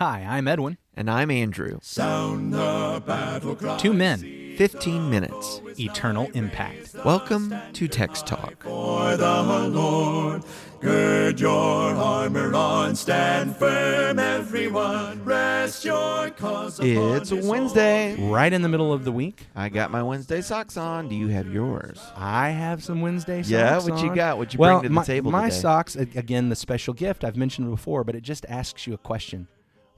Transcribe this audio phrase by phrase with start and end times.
[0.00, 0.78] Hi, I'm Edwin.
[0.94, 1.78] And I'm Andrew.
[1.82, 3.76] Sound the battle cry.
[3.76, 5.60] Two men, 15 minutes.
[5.78, 6.94] eternal impact.
[7.04, 8.62] Welcome to Text Talk.
[8.62, 10.42] For the Lord,
[10.80, 15.22] gird your armor on, stand firm, everyone.
[15.22, 18.16] Rest your cause It's his Wednesday.
[18.30, 21.10] Right in the middle of the week, I got my Wednesday socks on.
[21.10, 22.00] Do you have yours?
[22.16, 23.50] I have some Wednesday socks.
[23.50, 24.16] Yeah, what you on.
[24.16, 24.38] got?
[24.38, 25.60] What you well, bring to the my, table My today?
[25.60, 27.22] socks, again, the special gift.
[27.22, 29.46] I've mentioned before, but it just asks you a question.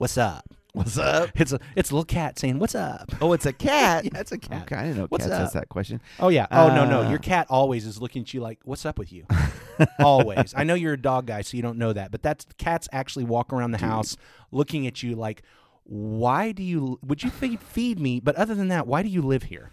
[0.02, 0.52] What's up?
[0.72, 1.30] What's up?
[1.36, 4.04] It's a it's a little cat saying, "What's up?" Oh, it's a cat.
[4.04, 4.62] Yeah, it's a cat.
[4.62, 5.40] Okay, I didn't know What's cats up?
[5.42, 6.00] asked that question.
[6.18, 6.48] Oh yeah.
[6.50, 7.02] Oh no no.
[7.02, 9.26] Uh, Your cat always is looking at you like, "What's up with you?"
[10.00, 10.54] always.
[10.56, 13.26] I know you're a dog guy, so you don't know that, but that's cats actually
[13.26, 14.16] walk around the house
[14.50, 15.44] looking at you like,
[15.84, 16.98] "Why do you?
[17.06, 18.18] Would you feed feed me?
[18.18, 19.70] But other than that, why do you live here?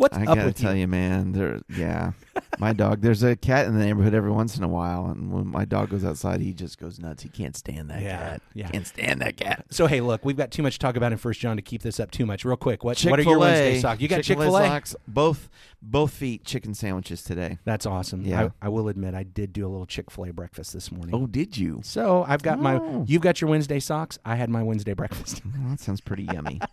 [0.00, 1.32] What's I up gotta with tell you?" you, man.
[1.32, 2.12] There, yeah,
[2.58, 3.02] my dog.
[3.02, 5.90] There's a cat in the neighborhood every once in a while, and when my dog
[5.90, 7.22] goes outside, he just goes nuts.
[7.22, 8.42] He can't stand that Yeah, cat.
[8.54, 8.68] yeah.
[8.70, 9.66] Can't stand that cat.
[9.70, 11.82] So hey, look, we've got too much to talk about in First John to keep
[11.82, 12.44] this up too much.
[12.46, 13.38] Real quick, what what are your Chick-fil-A.
[13.38, 14.00] Wednesday socks?
[14.00, 14.66] You got Chick Fil A.
[14.66, 14.96] socks.
[15.06, 15.50] Both,
[15.82, 17.58] both feet chicken sandwiches today.
[17.64, 18.22] That's awesome.
[18.22, 18.48] Yeah.
[18.62, 21.14] I, I will admit, I did do a little Chick Fil A breakfast this morning.
[21.14, 21.80] Oh, did you?
[21.84, 22.76] So I've got my.
[22.76, 23.04] Oh.
[23.06, 24.18] You've got your Wednesday socks.
[24.24, 25.42] I had my Wednesday breakfast.
[25.44, 26.58] Well, that sounds pretty yummy.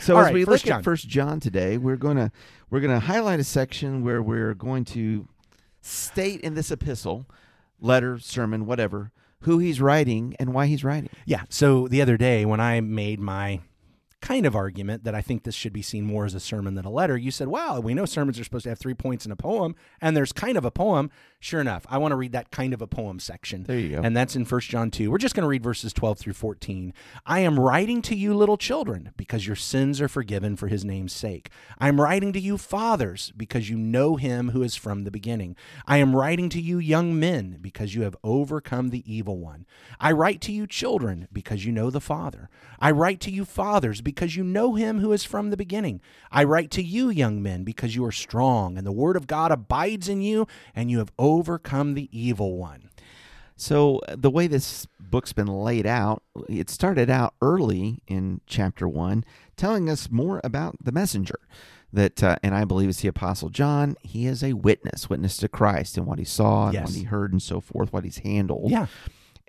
[0.00, 0.78] So All as right, we look John.
[0.78, 2.32] at First John today, we're gonna
[2.70, 5.28] we're gonna highlight a section where we're going to
[5.80, 7.26] state in this epistle,
[7.80, 11.10] letter, sermon, whatever, who he's writing and why he's writing.
[11.24, 11.42] Yeah.
[11.48, 13.60] So the other day when I made my
[14.20, 16.84] kind of argument that I think this should be seen more as a sermon than
[16.84, 19.32] a letter, you said, "Well, we know sermons are supposed to have three points in
[19.32, 21.10] a poem, and there's kind of a poem."
[21.42, 23.64] Sure enough, I want to read that kind of a poem section.
[23.64, 24.02] There you go.
[24.02, 25.10] And that's in 1 John 2.
[25.10, 26.92] We're just going to read verses 12 through 14.
[27.24, 31.14] I am writing to you, little children, because your sins are forgiven for his name's
[31.14, 31.48] sake.
[31.78, 35.56] I am writing to you, fathers, because you know him who is from the beginning.
[35.86, 39.64] I am writing to you, young men, because you have overcome the evil one.
[39.98, 42.50] I write to you, children, because you know the Father.
[42.78, 46.00] I write to you, fathers, because you know him who is from the beginning.
[46.30, 49.50] I write to you, young men, because you are strong, and the word of God
[49.52, 52.90] abides in you, and you have overcome the evil one.
[53.56, 58.88] So uh, the way this book's been laid out, it started out early in chapter
[58.88, 59.24] one,
[59.56, 61.38] telling us more about the messenger.
[61.92, 63.96] That uh, and I believe it's the apostle John.
[64.02, 66.86] He is a witness, witness to Christ and what he saw and Yes.
[66.86, 68.70] what he heard and so forth, what he's handled.
[68.70, 68.86] Yeah.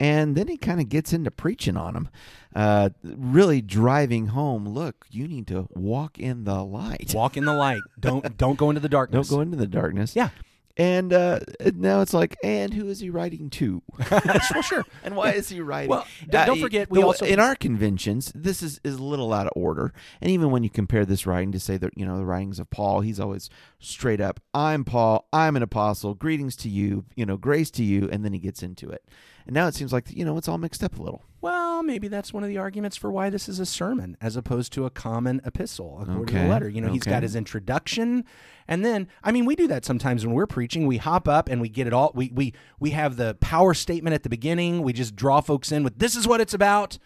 [0.02, 2.10] And then he kind of gets into preaching on them,
[2.56, 4.68] uh, really driving home.
[4.68, 7.12] Look, you need to walk in the light.
[7.14, 7.84] Walk in the light.
[8.00, 9.28] Don't don't go into the darkness.
[9.30, 10.16] Don't go into the darkness.
[10.16, 10.30] Yeah.
[10.78, 11.40] And uh,
[11.76, 13.82] now it's like, and who is he writing to?
[14.12, 14.86] well, sure.
[15.04, 15.90] and why is he writing?
[15.90, 19.04] Well, d- don't Uh, forget, we the- also- in our conventions, this is, is a
[19.04, 19.94] little out of order.
[20.22, 22.70] And even when you compare this writing to say that you know the writings of
[22.70, 23.50] Paul, he's always
[23.80, 28.10] straight up, "I'm Paul, I'm an apostle, greetings to you, you know, grace to you,"
[28.12, 29.04] and then he gets into it.
[29.46, 31.24] And now it seems like you know it's all mixed up a little.
[31.42, 34.74] Well, maybe that's one of the arguments for why this is a sermon as opposed
[34.74, 36.70] to a common epistle, according to the letter.
[36.70, 38.26] You know, he's got his introduction,
[38.68, 40.88] and then I mean, we do that sometimes when we're preaching.
[40.88, 42.12] We hop up and we get it all.
[42.16, 44.82] We we we have the power statement at the beginning.
[44.82, 46.98] We just draw folks in with this is what it's about.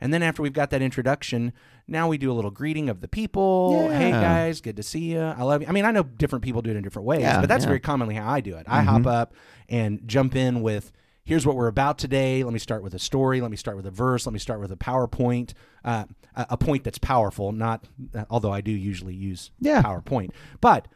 [0.00, 1.52] And then after we've got that introduction,
[1.86, 3.88] now we do a little greeting of the people.
[3.88, 5.20] Hey guys, good to see you.
[5.20, 5.68] I love you.
[5.68, 7.68] I mean, I know different people do it in different ways, Yeah, but that's yeah.
[7.68, 8.66] very commonly how I do it.
[8.68, 9.06] I hop mm-hmm.
[9.06, 9.34] up
[9.68, 10.90] and jump in with
[11.24, 12.42] here's what we're about today.
[12.44, 13.40] Let me start with a story.
[13.40, 14.26] Let me start with a verse.
[14.26, 15.52] Let me start with a PowerPoint,
[15.84, 17.52] uh, a point that's powerful.
[17.52, 17.84] Not,
[18.14, 19.82] uh, although I do usually use Yeah.
[19.82, 20.88] PowerPoint, but.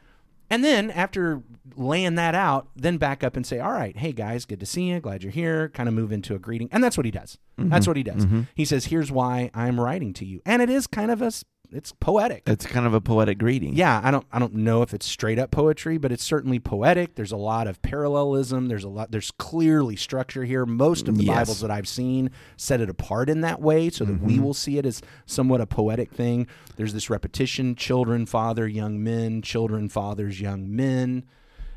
[0.48, 1.42] And then after
[1.74, 4.84] laying that out, then back up and say, "All right, hey guys, good to see
[4.84, 5.00] you.
[5.00, 7.36] Glad you're here." Kind of move into a greeting, and that's what he does.
[7.58, 8.24] That's what he does.
[8.54, 11.32] He says, "Here's why I'm writing to you," and it is kind of a,
[11.76, 12.42] it's poetic.
[12.46, 13.74] It's kind of a poetic greeting.
[13.74, 17.14] Yeah, I don't I don't know if it's straight up poetry, but it's certainly poetic.
[17.14, 18.66] There's a lot of parallelism.
[18.68, 20.64] There's a lot there's clearly structure here.
[20.66, 21.36] Most of the Yes.
[21.36, 24.26] Bibles that I've seen set it apart in that way so that Mm-hmm.
[24.26, 26.46] we will see it as somewhat a poetic thing.
[26.76, 31.24] There's this repetition, children, father, young men, children, fathers, young men.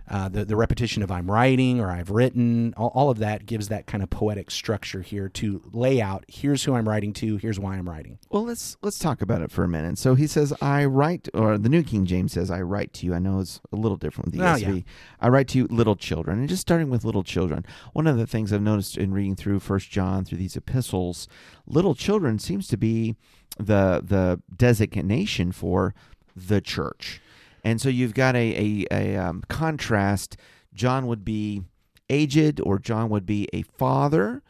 [0.10, 3.68] Uh, the, the repetition of I'm writing or I've written, all, all of that gives
[3.68, 7.60] that kind of poetic structure here to lay out here's who I'm writing to, here's
[7.60, 8.18] why I'm writing.
[8.32, 9.98] Well, let's let's talk about it for a minute.
[10.00, 13.14] So he says, "I write," or the New King James says, "I write to you."
[13.14, 14.76] I know it's a little different with the Oh, ESV.
[14.78, 14.82] yeah.
[15.22, 17.66] I write to you, little children, and just starting with little children.
[17.94, 21.28] One of the things I've noticed in reading through First John through these epistles,
[21.68, 23.16] little children seems to be
[23.58, 25.94] the the designation for
[26.36, 27.22] the church,
[27.64, 30.38] and so you've got a a, a um, contrast.
[30.74, 31.64] John would be
[32.10, 34.42] aged, or John would be a father.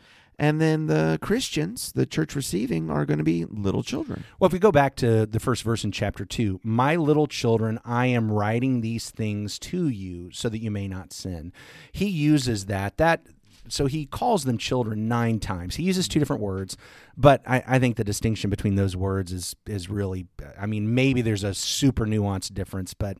[0.41, 4.23] And then the Christians, the church receiving, are going to be little children.
[4.39, 7.77] Well, if we go back to the first verse in chapter 2, my little children,
[7.83, 11.51] I am writing these things to you so that you may not sin.
[11.91, 12.95] He uses that.
[12.95, 13.27] That
[13.67, 15.75] so he calls them children nine times.
[15.75, 16.77] He uses two different words,
[17.17, 20.27] but I, I think the distinction between those words is is really.
[20.59, 23.17] I mean, maybe there's a super nuanced difference, but.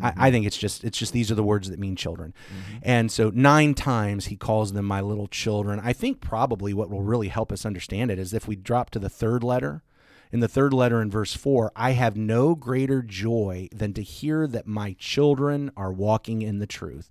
[0.00, 0.30] I, I mm-hmm.
[0.30, 2.78] think it's just it's just these are the words that mean children, mm-hmm.
[2.82, 5.80] and so nine times he calls them my little children.
[5.82, 9.00] I think probably what will really help us understand it is if we drop to
[9.00, 9.82] the third letter,
[10.32, 14.46] in the third letter in verse 4 i have no greater joy than to hear
[14.46, 17.08] that my children are walking in the truth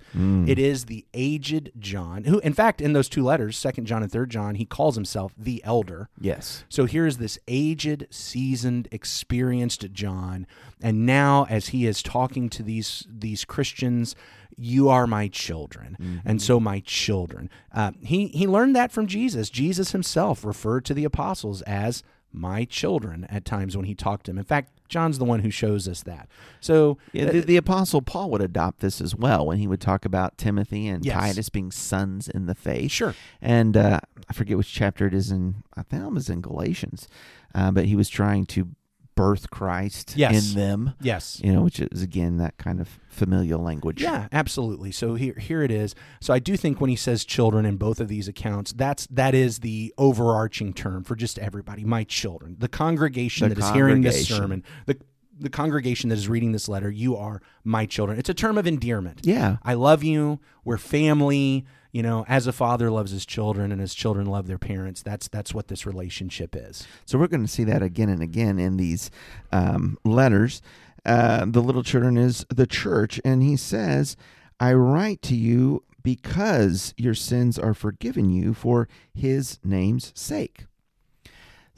[0.47, 4.11] it is the aged john who in fact in those two letters second john and
[4.11, 6.63] third john he calls himself the elder Yes.
[6.69, 10.47] so here's this aged, seasoned, experienced John,
[10.81, 14.15] and now as he is talking to these these Christians,
[14.57, 17.49] you are my children, and so my children.
[17.73, 19.49] Uh, he he learned that from Jesus.
[19.49, 24.31] Jesus himself referred to the apostles as my children at times when he talked to
[24.31, 24.37] them.
[24.37, 26.27] In fact, John's the one who shows us that.
[26.59, 30.03] So Yeah, the, the apostle Paul would adopt this as well when he would talk
[30.05, 31.15] about Timothy and Yes.
[31.15, 32.91] Titus being sons in the faith.
[32.91, 33.13] Sure.
[33.41, 33.99] And uh,
[34.29, 35.63] I forget which chapter it is in.
[35.75, 37.07] I think it was in Galatians,
[37.53, 38.69] uh, but he was trying to
[39.19, 40.51] birth Christ Yes.
[40.53, 40.93] in them.
[41.01, 44.01] yes, You know, which is again that kind of familial language.
[44.01, 44.91] Yeah, absolutely.
[44.91, 45.93] So here here it is.
[46.21, 49.35] So I do think when he says children in both of these accounts, that's that
[49.35, 52.55] is the overarching term for just everybody, my children.
[52.59, 54.97] The congregation The that is hearing this sermon, the
[55.41, 58.19] the congregation that is reading this letter, you are my children.
[58.19, 59.21] It's a term of endearment.
[59.23, 59.57] Yeah.
[59.63, 60.39] I love you.
[60.65, 61.65] We're family.
[61.91, 65.27] You know, as a father loves his children and his children love their parents, that's
[65.27, 66.87] that's what this relationship is.
[67.05, 69.09] So we're going to see that again and again in these
[69.51, 70.61] um, letters.
[71.05, 74.15] Uh, the little children is the church, and he says,
[74.59, 80.65] "I write to you because your sins are forgiven you for His name's sake."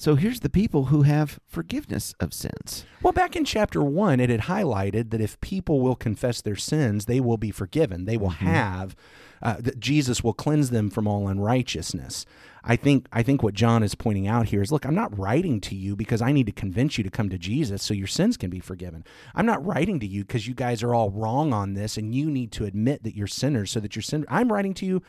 [0.02, 2.86] So here's the people who have forgiveness of sins.
[3.04, 7.06] Well, back in chapter one, it had highlighted that if people will confess their sins,
[7.06, 8.06] they will be forgiven.
[8.06, 8.96] They will have
[9.44, 12.26] uh, that Jesus will cleanse them from all unrighteousness.
[12.64, 15.62] I think I think what John is pointing out here is, look, I'm not writing
[15.62, 18.38] to you because I need to convince you to come to Jesus so your sins
[18.38, 19.04] can be forgiven.
[19.36, 22.28] I'm not writing to you because you guys are all wrong on this and you
[22.28, 24.26] need to admit that you're sinners so that you're sin.
[24.30, 25.04] I'm writing to you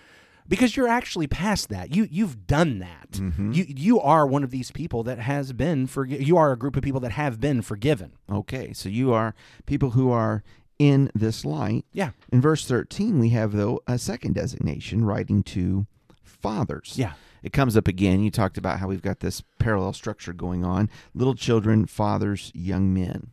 [0.49, 1.95] because you're actually past that.
[1.95, 3.13] You you've done that.
[3.13, 3.53] Mm-hmm.
[3.53, 6.77] You you are one of these people that has been forgi- You are a group
[6.77, 8.13] of people that have been forgiven.
[8.31, 9.35] Okay, so you are
[9.67, 10.43] people who are
[10.79, 11.85] in this light.
[11.93, 12.11] Yeah.
[12.33, 15.87] In verse 13, we have, though, a second designation writing to
[16.25, 16.95] fathers.
[16.97, 17.13] Yeah.
[17.43, 18.23] It comes up again.
[18.23, 22.93] You talked about how we've got this parallel structure going on little children, fathers, young
[22.93, 23.31] men.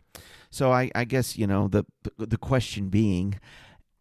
[0.51, 1.85] So I, I guess, you know, the,
[2.17, 3.39] the question being,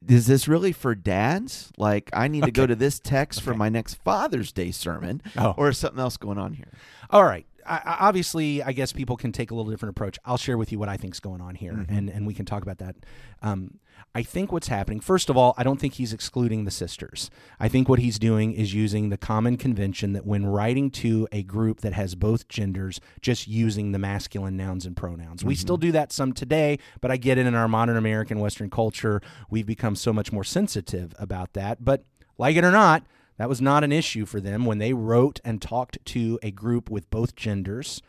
[0.06, 1.72] is this really for dads?
[1.76, 5.54] Like, I need to go to this text for my next Father's Day sermon, Oh.
[5.56, 6.72] or is something else going on here?
[7.10, 7.46] All right.
[7.66, 10.18] I, I- obviously, I guess people can take a little different approach.
[10.24, 12.62] I'll share with you what I think's going on here, and, and we can talk
[12.62, 12.96] about that.
[13.42, 13.78] Um,
[14.14, 17.30] I think what's happening, first of all, I don't think he's excluding the sisters.
[17.60, 21.42] I think what he's doing is using the common convention that when writing to a
[21.42, 25.44] group that has both genders, just using the masculine nouns and pronouns.
[25.44, 28.70] We still do that some today, but I get it in our modern American Western
[28.70, 29.20] culture.
[29.50, 31.84] We've become so much more sensitive about that.
[31.84, 32.04] But
[32.38, 33.04] like it or not,
[33.36, 36.90] that was not an issue for them when they wrote and talked to a group
[36.90, 38.02] with both genders,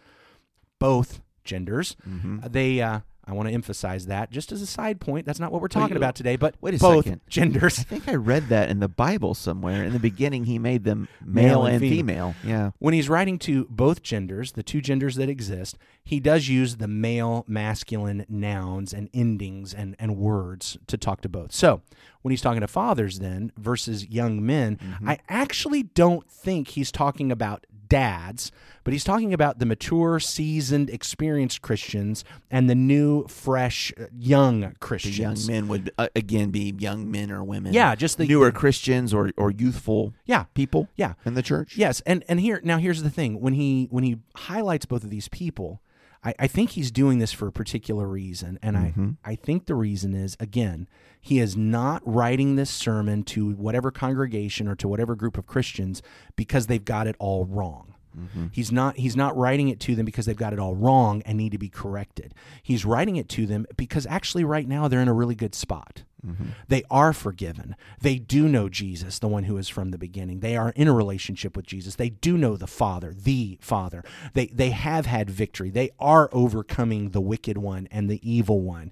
[0.80, 1.96] both genders.
[2.08, 2.40] Mm-hmm.
[2.50, 5.26] They, uh, I want to emphasize that just as a side point.
[5.26, 7.22] That's not what we're talking you- about today, but wait a both second.
[7.30, 7.80] genders.
[7.80, 9.84] I think I read that in the Bible somewhere.
[9.84, 12.34] In the beginning, he made them male, Male and and female.
[12.34, 12.36] female.
[12.44, 12.72] Yeah.
[12.80, 16.88] When he's writing to both genders, the two genders that exist, he does use the
[16.88, 21.52] male, masculine nouns and endings and, and words to talk to both.
[21.54, 21.82] So
[22.22, 25.10] when he's talking to fathers, then versus young men, Mm-hmm.
[25.10, 28.52] I actually don't think he's talking about dads,
[28.84, 34.62] but he's talking about the mature, seasoned, experienced Christians and the new, fresh, uh, young
[34.62, 35.48] The Christians.
[35.48, 37.74] young men would uh, again be young men or women.
[37.74, 40.88] Yeah, just the newer Christians or or youthful Yeah, people.
[40.96, 41.14] yeah.
[41.26, 41.76] in the church.
[41.78, 45.10] Yes, and and here now here's the thing when he when he highlights both of
[45.10, 45.82] these people,
[46.24, 49.12] I, I think he's doing this for a particular reason, and I mm-hmm.
[49.24, 50.88] I think the reason is again
[51.22, 56.02] he is not writing this sermon to whatever congregation or to whatever group of Christians
[56.36, 57.96] because they've got it all wrong.
[58.18, 58.48] Mm-hmm.
[58.52, 61.38] He's not he's not writing it to them because they've got it all wrong and
[61.38, 62.34] need to be corrected.
[62.64, 66.04] He's writing it to them because actually right now they're in a really good spot.
[66.26, 66.50] Mm-hmm.
[66.68, 67.76] They are forgiven.
[68.02, 70.42] They do know Jesus, the one who is from the beginning.
[70.42, 71.96] They are in a relationship with Jesus.
[71.96, 74.04] They do know the Father, the Father.
[74.34, 75.70] They they have had victory.
[75.70, 78.92] They are overcoming the wicked one and the evil one.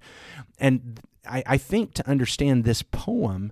[0.60, 3.52] And I, I think to understand this poem,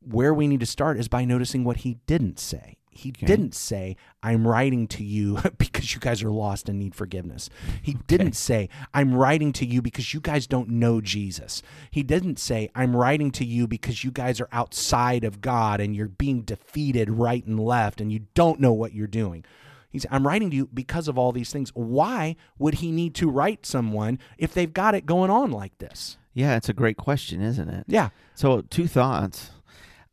[0.00, 2.76] where we need to start is by noticing what he didn't say.
[2.94, 7.48] He didn't say, I'm writing to you because you guys are lost and need forgiveness.
[7.80, 11.62] He didn't say, I'm writing to you because you guys don't know Jesus.
[11.90, 15.96] He didn't say, I'm writing to you because you guys are outside of God and
[15.96, 19.44] you're being defeated right and left and you don't know what you're doing.
[19.88, 21.70] He's, I'm writing to you because of all these things.
[21.74, 26.16] Why would he need to write someone if they've got it going on like this?
[26.34, 27.84] Yeah, it's a great question, isn't it?
[27.86, 28.08] Yeah.
[28.34, 29.50] So two thoughts.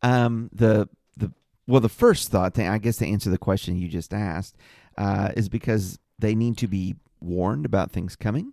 [0.02, 0.88] Um, the
[1.70, 4.56] well, the first thought, I guess, to answer the question you just asked,
[4.98, 8.52] uh, is because they need to be warned about things coming.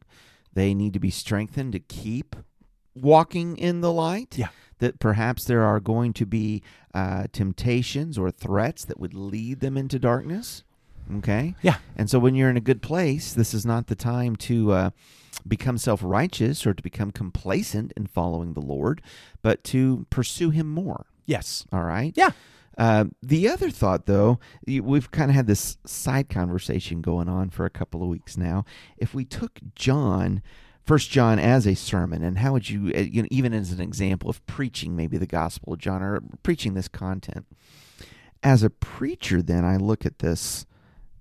[0.53, 2.35] They need to be strengthened to keep
[2.95, 4.37] walking in the light.
[4.37, 4.49] Yeah.
[4.79, 6.61] That perhaps there are going to be
[6.93, 10.63] uh, temptations or threats that would lead them into darkness.
[11.17, 11.55] Okay.
[11.63, 11.77] Yeah.
[11.95, 14.89] And so when you're in a good place, this is not the time to uh,
[15.47, 19.01] become self righteous or to become complacent in following the Lord,
[19.41, 21.07] but to pursue Him more.
[21.25, 21.65] Yes.
[21.71, 22.13] All right.
[22.15, 22.31] Yeah.
[22.77, 27.65] Uh, the other thought, though, we've kind of had this side conversation going on for
[27.65, 28.65] a couple of weeks now.
[28.97, 30.43] If we took John,
[30.85, 33.81] First John, as a sermon, and how would you, uh, you know, even as an
[33.81, 37.47] example of preaching maybe the gospel of John or preaching this content,
[38.43, 40.65] as a preacher, then I look at this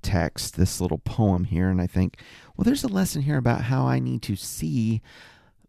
[0.03, 2.21] text, this little poem here, and I think,
[2.57, 5.01] well, there's a lesson here about how I need to see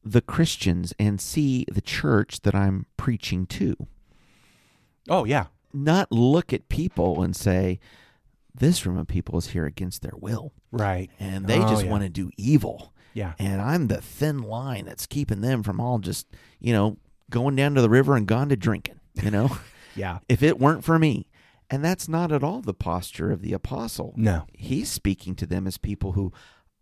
[0.04, 3.88] the Christians and see the church that I'm preaching to
[5.10, 5.46] Oh, yeah.
[5.84, 7.80] Not look at people and say,
[8.54, 10.52] this room of people is here against their will.
[10.72, 11.10] Right.
[11.20, 11.92] And they Oh, just yeah.
[11.92, 12.94] want to do evil.
[13.14, 13.34] Yeah.
[13.40, 16.28] And I'm the thin line that's keeping them from all just,
[16.60, 16.98] you know,
[17.30, 19.58] going down to the river and gone to drinking, you know,
[19.96, 20.20] Yeah.
[20.30, 21.30] if it weren't for me.
[21.70, 24.14] And that's not at all the posture of the apostle.
[24.16, 24.46] No.
[24.54, 26.32] He's speaking to them as people who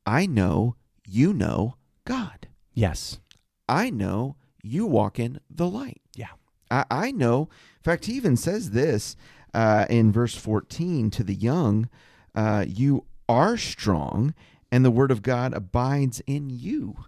[0.05, 0.75] I know
[1.07, 1.75] you know
[2.05, 2.47] God.
[2.73, 3.19] Yes.
[3.67, 6.01] I know you walk in the light.
[6.15, 6.27] Yeah.
[6.69, 7.43] I, I know.
[7.77, 9.15] In fact, he even says this
[9.53, 11.89] uh, in verse 14 to the young
[12.34, 14.34] uh, You are strong,
[14.72, 17.05] and the word of God abides in you.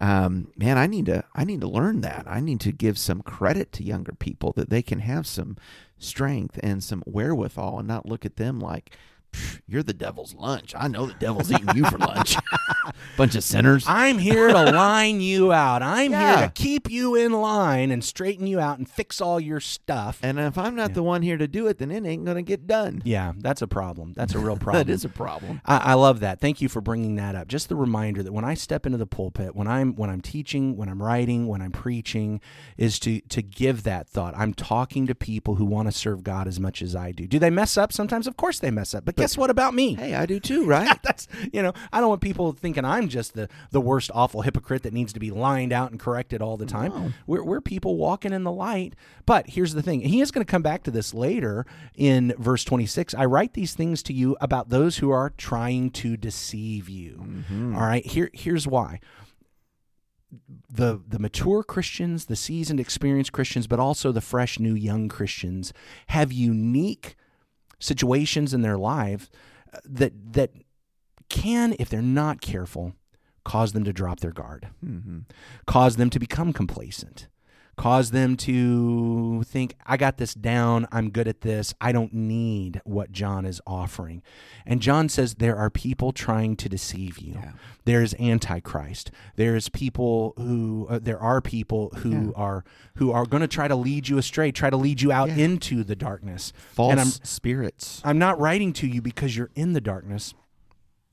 [0.00, 2.24] Um, man, I need to I need to learn that.
[2.26, 5.56] I need to give some credit to younger people that they can have some
[5.96, 8.96] strength and some wherewithal, and not look at them like "Pff,
[9.66, 10.74] you're the devil's lunch.
[10.76, 12.36] I know the devil's eating you for lunch.
[13.16, 13.84] Bunch of sinners.
[13.86, 15.82] I'm here to line you out.
[15.82, 16.36] I'm Yeah.
[16.38, 20.18] here to keep you in line and straighten you out and fix all your stuff.
[20.22, 22.66] And if I'm not the one here to do it, then it ain't gonna get
[22.66, 23.02] done.
[23.04, 24.12] yeah, that's a problem.
[24.14, 24.86] That's a real problem.
[24.86, 25.60] That is a problem.
[25.64, 26.40] I, I love that.
[26.40, 27.48] Thank you for bringing that up.
[27.48, 30.76] Just the reminder that when I step into the pulpit, when I'm when I'm teaching,
[30.76, 32.40] when I'm writing, when I'm preaching,
[32.76, 34.34] is to to give that thought.
[34.36, 37.26] I'm talking to people who want to serve God as much as I do.
[37.26, 38.26] Do they mess up sometimes?
[38.26, 39.04] Of course they mess up.
[39.04, 39.94] But, guess what about me?
[39.94, 40.98] Hey, I do too, right?
[41.02, 44.82] That's you know, I don't want people thinking I'm just the the worst awful hypocrite
[44.82, 47.14] that needs to be lined out and corrected all the time.
[47.26, 48.94] We're we're people walking in the light.
[49.24, 50.00] But here's the thing.
[50.00, 51.64] He is going to come back to this later
[51.94, 53.14] in verse 26.
[53.14, 57.22] I write these things to you about those who are trying to deceive you.
[57.22, 57.76] Mm-hmm.
[57.76, 58.04] All right?
[58.04, 59.00] Here here's why
[60.70, 65.72] the the mature Christians, the seasoned, experienced Christians, but also the fresh, new, young Christians
[66.08, 67.16] have unique
[67.82, 69.30] situations in their life
[69.74, 70.50] uh, that that
[71.28, 72.94] can, if they're not careful,
[73.44, 74.68] cause them to drop their guard,
[75.66, 77.28] cause them to become complacent,
[77.76, 82.80] cause them to think, I got this down, I'm good at this, I don't need
[82.84, 84.22] what John is offering.
[84.66, 87.38] And John says there are people trying to deceive you.
[87.84, 89.10] There's antichrist.
[89.36, 92.62] There's people who uh, there are people who are
[92.96, 95.44] who are going to try to lead you astray, try to lead you out Yeah.
[95.46, 96.52] into the darkness.
[96.74, 98.00] False And I'm spirits.
[98.04, 100.32] I'm not writing to you because you're in the darkness.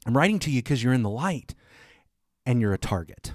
[0.06, 1.56] I'm writing to you because you're in the light
[2.46, 3.34] and you're a target.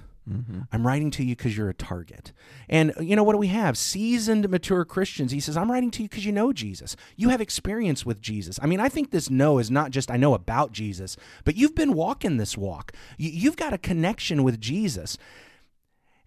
[0.71, 2.31] I'm writing to you because you're a target.
[2.67, 3.77] And uh, you know what do we have?
[3.77, 5.31] Seasoned, mature Christians.
[5.31, 6.95] He says, I'm writing to you because you know Jesus.
[7.15, 8.59] You have experience with Jesus.
[8.61, 11.75] I mean, I think this know is not just I know about Jesus, but you've
[11.75, 12.91] been walking this walk.
[13.17, 15.17] You, you've got a connection with Jesus.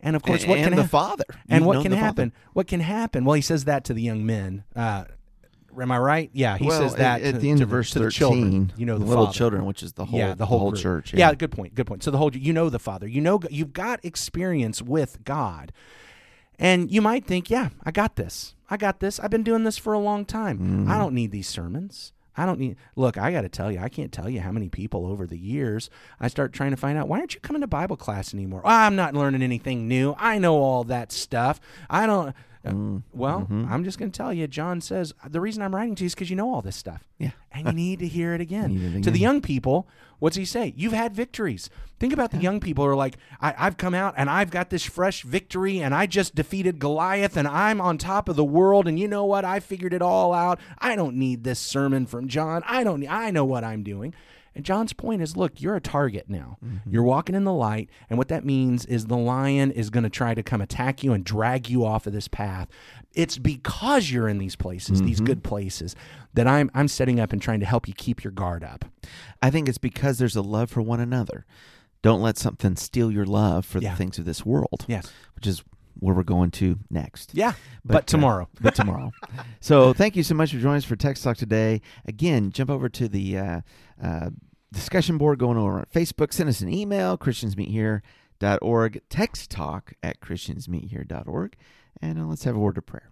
[0.01, 1.25] And of course, what and can the Father.
[1.49, 2.07] and You've what can the Father.
[2.07, 2.33] happen?
[2.53, 3.25] What can happen?
[3.25, 4.63] Well, he says that to the young men.
[4.77, 5.05] Uh,
[5.83, 6.31] am I right?
[6.33, 8.73] Yeah, he well, says that at, to, the end to of verse the 13, children.
[8.77, 9.37] You know, the little Father.
[9.37, 10.83] children, which is the whole, yeah, the whole, group.
[10.83, 11.15] church.
[11.15, 11.35] Yeah.
[11.35, 11.75] good point.
[11.75, 12.03] Good point.
[12.03, 13.07] So the whole you know the Father.
[13.07, 15.73] You know you've got experience with God,
[16.59, 18.55] and you might think, yeah, I got this.
[18.71, 19.19] I got this.
[19.19, 20.59] I've been doing this for a long time.
[20.59, 20.91] Mm-hmm.
[20.91, 22.13] I don't need these sermons.
[22.39, 22.77] I don't need.
[22.95, 25.37] Look, I got to tell you, I can't tell you how many people over the
[25.37, 28.63] years I start trying to find out why aren't you coming to Bible class anymore?
[28.65, 30.15] "Oh, I'm not learning anything new.
[30.19, 31.61] I know all that stuff.
[31.91, 32.35] I don't.
[32.73, 33.71] Mm, Well, mhm.
[33.71, 36.15] I'm just going to tell you, John says, the reason I'm writing to you is
[36.15, 37.05] because you know all this stuff.
[37.19, 37.31] Yeah.
[37.53, 38.95] And you need to hear it again.
[38.99, 40.73] It To the young people, what's he say?
[40.77, 41.71] You've had victories.
[41.99, 44.71] Think about the young people who are like, I, I've come out and I've got
[44.71, 48.87] this fresh victory and I just defeated Goliath and I'm on top of the world.
[48.87, 49.45] And you know what?
[49.45, 50.61] I figured it all out.
[50.79, 52.63] I don't need this sermon from John.
[52.67, 54.15] I don't, I know what I'm doing.
[54.59, 56.59] And John's point is look, you're a target now.
[56.85, 57.89] You're walking in the light.
[58.11, 61.13] And what that means is the lion is going to try to come attack you
[61.13, 62.67] and drag you off of this path.
[63.15, 65.95] It's because you're in these places, these good places,
[66.35, 68.85] that I'm, I'm setting up and trying to help you keep your guard up.
[69.41, 71.47] I think it's because there's a love for one another.
[72.03, 73.93] Don't let something steal your love for Yeah.
[73.93, 74.85] the things of this world.
[74.89, 75.09] Yes.
[75.37, 75.63] Which is
[76.01, 77.31] where we're going to next.
[77.35, 77.53] Yeah.
[77.85, 78.49] But, uh, tomorrow.
[78.61, 79.11] but tomorrow.
[79.61, 81.81] so thank you so much for joining us for Text Talk today.
[82.07, 83.61] Again, jump over to the uh,
[84.01, 84.31] uh,
[84.73, 86.33] discussion board going over on Facebook.
[86.33, 91.57] Send us an email, christiansmeethere.org, text talk at christiansmeethere.org,
[92.01, 93.11] and uh, let's have a word of prayer.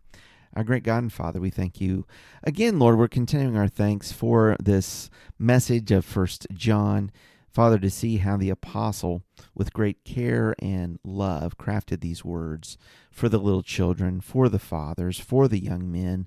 [0.54, 2.06] Our great God and Father, we thank you
[2.42, 2.98] again, Lord.
[2.98, 7.10] We're continuing our thanks for this message of First John.
[7.50, 9.22] Father, to see how the apostle,
[9.54, 12.76] with great care and love, crafted these words
[13.10, 16.26] for the little children, for the fathers, for the young men,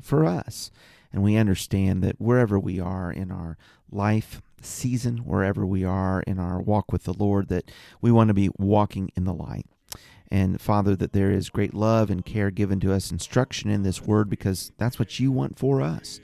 [0.00, 0.70] for us.
[1.10, 3.56] And we understand that wherever we are in our
[3.90, 8.34] life season, wherever we are in our walk with the Lord, that we want to
[8.34, 9.66] be walking in the light.
[10.30, 14.02] And Father, that there is great love and care given to us, instruction in this
[14.02, 16.20] word, because that's what you want for us.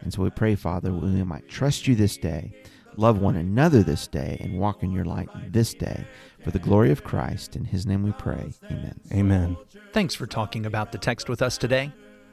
[0.00, 2.52] And so we pray, Father, we might trust you this day,
[2.96, 6.06] love one another this day, and walk in your light this day.
[6.42, 8.52] For the glory of Christ, in his name we pray.
[8.70, 9.00] Amen.
[9.12, 9.56] Amen.
[9.92, 11.92] Thanks for talking about the text with us today.